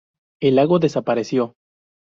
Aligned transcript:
El 0.41 0.55
lago 0.55 0.79
desapareció. 0.79 1.53